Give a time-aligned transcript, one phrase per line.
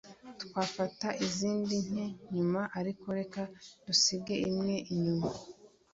[0.43, 3.41] Twafata izindi nkeya nyuma ariko reka
[3.85, 5.27] dusige imwe inyuma